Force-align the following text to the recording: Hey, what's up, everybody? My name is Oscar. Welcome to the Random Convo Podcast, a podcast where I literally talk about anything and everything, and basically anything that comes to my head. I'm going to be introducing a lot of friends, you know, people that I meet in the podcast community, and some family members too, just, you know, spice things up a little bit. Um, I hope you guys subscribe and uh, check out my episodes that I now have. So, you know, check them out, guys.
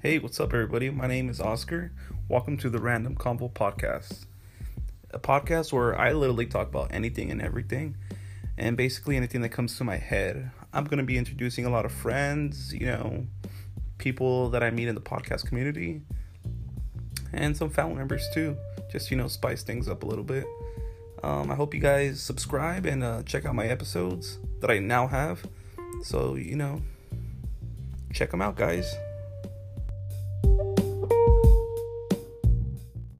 Hey, 0.00 0.20
what's 0.20 0.38
up, 0.38 0.54
everybody? 0.54 0.90
My 0.90 1.08
name 1.08 1.28
is 1.28 1.40
Oscar. 1.40 1.90
Welcome 2.28 2.56
to 2.58 2.70
the 2.70 2.78
Random 2.78 3.16
Convo 3.16 3.52
Podcast, 3.52 4.26
a 5.10 5.18
podcast 5.18 5.72
where 5.72 5.98
I 5.98 6.12
literally 6.12 6.46
talk 6.46 6.68
about 6.68 6.94
anything 6.94 7.32
and 7.32 7.42
everything, 7.42 7.96
and 8.56 8.76
basically 8.76 9.16
anything 9.16 9.40
that 9.40 9.48
comes 9.48 9.76
to 9.76 9.82
my 9.82 9.96
head. 9.96 10.52
I'm 10.72 10.84
going 10.84 10.98
to 10.98 11.04
be 11.04 11.18
introducing 11.18 11.66
a 11.66 11.70
lot 11.70 11.84
of 11.84 11.90
friends, 11.90 12.72
you 12.72 12.86
know, 12.86 13.26
people 13.98 14.50
that 14.50 14.62
I 14.62 14.70
meet 14.70 14.86
in 14.86 14.94
the 14.94 15.00
podcast 15.00 15.46
community, 15.46 16.02
and 17.32 17.56
some 17.56 17.68
family 17.68 17.96
members 17.96 18.24
too, 18.32 18.56
just, 18.92 19.10
you 19.10 19.16
know, 19.16 19.26
spice 19.26 19.64
things 19.64 19.88
up 19.88 20.04
a 20.04 20.06
little 20.06 20.22
bit. 20.22 20.46
Um, 21.24 21.50
I 21.50 21.56
hope 21.56 21.74
you 21.74 21.80
guys 21.80 22.20
subscribe 22.20 22.86
and 22.86 23.02
uh, 23.02 23.24
check 23.24 23.46
out 23.46 23.56
my 23.56 23.66
episodes 23.66 24.38
that 24.60 24.70
I 24.70 24.78
now 24.78 25.08
have. 25.08 25.44
So, 26.04 26.36
you 26.36 26.54
know, 26.54 26.82
check 28.12 28.30
them 28.30 28.40
out, 28.40 28.54
guys. 28.54 28.94